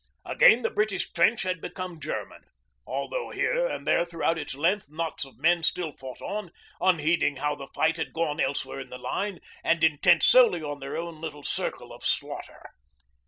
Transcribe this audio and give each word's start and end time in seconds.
Again 0.25 0.63
the 0.63 0.71
British 0.71 1.11
trench 1.11 1.43
had 1.43 1.61
become 1.61 1.99
German, 1.99 2.45
although 2.87 3.29
here 3.29 3.67
and 3.67 3.85
there 3.85 4.03
throughout 4.03 4.39
its 4.39 4.55
length 4.55 4.87
knots 4.89 5.25
of 5.25 5.37
men 5.37 5.61
still 5.61 5.91
fought 5.91 6.23
on, 6.23 6.49
unheeding 6.79 7.35
how 7.35 7.53
the 7.53 7.67
fight 7.75 7.97
had 7.97 8.11
gone 8.11 8.39
elsewhere 8.39 8.79
in 8.79 8.89
the 8.89 8.97
line, 8.97 9.39
and 9.63 9.83
intent 9.83 10.23
solely 10.23 10.63
on 10.63 10.79
their 10.79 10.97
own 10.97 11.21
little 11.21 11.43
circle 11.43 11.93
of 11.93 12.03
slaughter. 12.03 12.71